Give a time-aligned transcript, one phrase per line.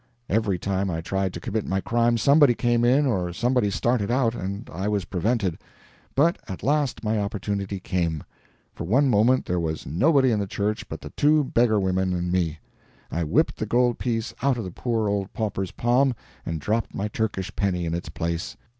[0.27, 4.33] Every time I tried to commit my crime somebody came in or somebody started out,
[4.33, 5.59] and I was prevented;
[6.15, 8.23] but at last my opportunity came;
[8.73, 12.31] for one moment there was nobody in the church but the two beggar women and
[12.31, 12.57] me.
[13.11, 16.15] I whipped the gold piece out of the poor old pauper's palm
[16.47, 18.57] and dropped my Turkish penny in its place.